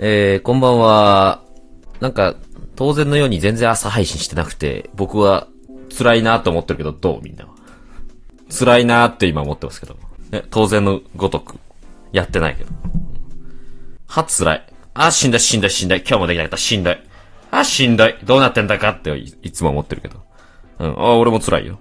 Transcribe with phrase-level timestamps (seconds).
[0.00, 1.42] えー、こんばんは。
[1.98, 2.36] なんか、
[2.76, 5.48] 当然のように全然朝配信してなくて、僕は
[5.96, 7.20] 辛いなと思ってるけど、どう？
[7.20, 7.50] みんなは。
[8.48, 9.96] 辛いなって今思ってますけど。
[10.30, 11.56] ね、当然のごとく。
[12.12, 12.70] やってないけど。
[14.06, 14.66] は、辛い。
[14.94, 15.98] あ、しんどい、しんどい、しんどい。
[15.98, 16.98] 今日もできなかった、しんどい。
[17.50, 18.14] あ、しんどい。
[18.22, 20.22] どうなってんだかっていつも思ってるけど。
[20.78, 20.90] うん。
[20.96, 21.80] あ、俺も辛いよ。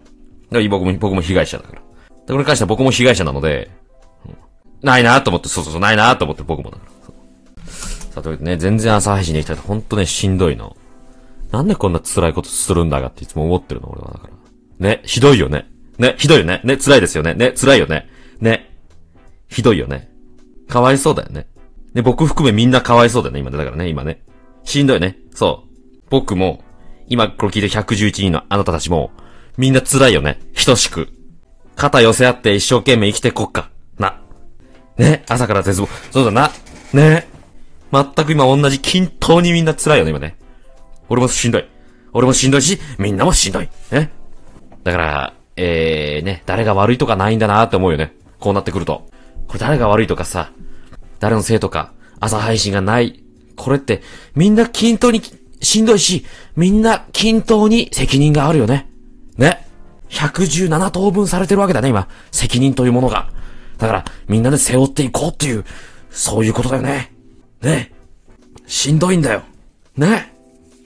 [0.49, 1.81] だから僕も、僕も被害者だから。
[1.81, 1.83] で、
[2.29, 3.69] これに関しては僕も被害者なので、
[4.25, 4.37] うん、
[4.81, 6.96] ないなと思って、そうそうそう、ないなと思って僕もだから。
[8.23, 10.75] さてね、全然朝配信できたらほんとね、しんどいの。
[11.51, 14.33] なんでこんな辛いことするんだがっていつも思ってるの、俺はだから。
[14.89, 15.69] ね、ひどいよね。
[15.97, 16.61] ね、ひどいよね。
[16.63, 17.33] ね、辛いですよね。
[17.33, 18.07] ね、辛いよね。
[18.39, 18.75] ね、
[19.47, 20.09] ひどいよね。
[20.67, 21.47] かわいそうだよね。
[21.93, 23.57] ね、僕含めみんなかわいそうだよね、今ね。
[23.57, 24.21] だからね、今ね。
[24.63, 25.17] しんどいね。
[25.33, 25.97] そう。
[26.09, 26.63] 僕も、
[27.07, 29.11] 今これ聞いて111人のあなたたちも、
[29.57, 30.39] みんな辛いよね。
[30.65, 31.09] 等しく。
[31.75, 33.69] 肩寄せ合って一生懸命生きてこっか。
[33.97, 34.19] な。
[34.97, 35.87] ね、朝から絶望。
[36.11, 36.51] そうだな。
[36.93, 37.36] ね。
[37.91, 40.37] 全く今同じ均等にみんな辛いよね、今ね。
[41.09, 41.67] 俺もしんどい。
[42.13, 43.69] 俺もしんどいし、みんなもしんどい。
[43.91, 44.11] ね。
[44.83, 48.13] だから、えー、ね、誰が悪いとかないんだなって思うよね。
[48.39, 49.07] こうなってくると。
[49.47, 50.51] これ誰が悪いとかさ、
[51.19, 53.23] 誰のせいとか、朝配信がない。
[53.55, 54.01] これって、
[54.35, 55.21] みんな均等に
[55.61, 58.89] しんどいし、みんな均等に責任があるよね。
[59.37, 59.67] ね。
[60.09, 62.07] 117等分されてるわけだね、今。
[62.31, 63.29] 責任というものが。
[63.77, 65.65] だから、みんなで背負っていこうっていう、
[66.09, 67.16] そういうことだよね。
[67.61, 67.97] ねえ
[68.67, 69.43] しんどいんだよ。
[69.95, 70.33] ね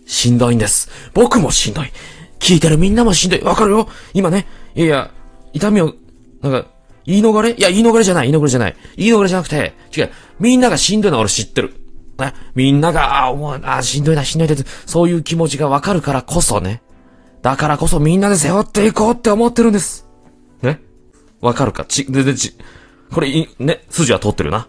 [0.05, 0.89] しんどいんです。
[1.13, 1.91] 僕もしんどい。
[2.39, 3.41] 聞いてるみんなもしんどい。
[3.41, 5.11] わかるよ今ね、いやいや、
[5.53, 5.93] 痛みを、
[6.41, 6.67] なんか、
[7.05, 7.53] 言い逃れ？
[7.53, 8.75] いや、言い逃れじゃない、言い逃れじゃない。
[8.95, 10.11] 言い逃れじゃなくて、違う。
[10.39, 11.73] みんながしんどいのは俺知ってる。
[12.19, 12.33] ね。
[12.55, 16.81] みんなが、ああ、あしんどいな、しんどいって、そういう気持ちがわかるからこそね。
[17.41, 20.07] だからこそみんなで背負っていこうって思ってるんです。
[20.61, 20.79] ね。
[21.41, 21.85] わかるか？
[21.85, 22.55] ち、で、でち、
[23.11, 24.67] これ、ね、筋は通ってるな。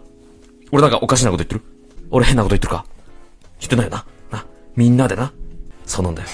[0.71, 1.72] 俺なんかおかしなこと言ってる？
[2.13, 2.85] 俺変なこと言ってるか？
[3.59, 4.05] 言ってないよな？
[4.29, 5.33] な、みんなでな？
[5.87, 6.29] そうなんだよ。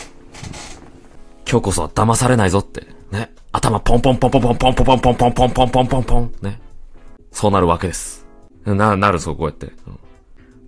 [1.49, 2.85] 今日こそは騙されないぞって。
[3.11, 3.33] ね？
[3.53, 6.59] 頭ポンポンポンポンポンポンポンポンポンポンポンポンポンポンね？
[7.31, 8.28] そうなるわけです。
[8.66, 9.72] な、なるぞ、こうやって。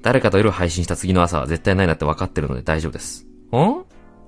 [0.01, 3.25] 誰かと夜配信した次の朝は絶対ないなって分かってるので大丈夫です。
[3.51, 3.83] ん？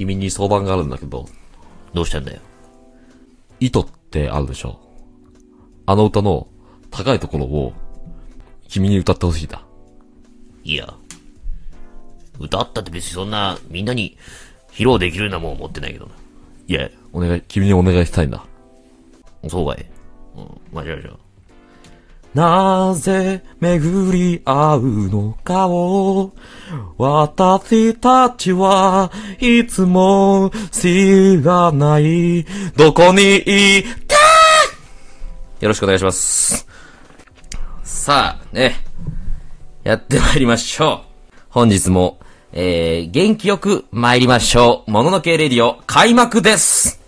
[0.00, 1.26] 君に相談があるんだけど、
[1.92, 2.40] どうしたんだよ。
[3.60, 4.80] 糸ってあるでしょ。
[5.84, 6.48] あの歌の
[6.90, 7.74] 高いところを
[8.66, 9.62] 君に歌ってほしいだ。
[10.64, 10.94] いや、
[12.38, 14.16] 歌ったって別にそんなみんなに
[14.72, 16.12] 披露できるようなもん持ってないけどな。
[16.66, 18.42] いや、お願い、君にお願いしたいんだ。
[19.50, 19.84] そうかい。
[20.34, 21.29] うん、まあ、じゃあじゃあ。
[22.34, 26.32] なぜ巡り合うのかを？
[26.96, 29.10] 私たちは
[29.40, 32.46] いつも知らない
[32.76, 34.16] どこにいた
[35.60, 36.66] よろしくお願いします。
[37.82, 38.76] さあ、ね。
[39.82, 41.34] やってまいりましょう。
[41.48, 42.20] 本日も、
[42.52, 44.90] えー、元気よく参りましょう。
[44.90, 46.99] もののけレディオ開幕です